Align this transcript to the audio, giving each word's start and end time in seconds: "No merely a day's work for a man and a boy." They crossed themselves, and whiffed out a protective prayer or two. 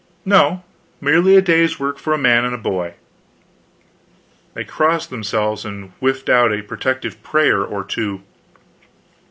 "No 0.25 0.63
merely 0.99 1.35
a 1.35 1.43
day's 1.43 1.79
work 1.79 1.99
for 1.99 2.11
a 2.11 2.17
man 2.17 2.43
and 2.43 2.55
a 2.55 2.57
boy." 2.57 2.95
They 4.55 4.63
crossed 4.63 5.11
themselves, 5.11 5.63
and 5.63 5.91
whiffed 5.99 6.27
out 6.27 6.51
a 6.51 6.63
protective 6.63 7.21
prayer 7.21 7.63
or 7.63 7.83
two. 7.83 8.23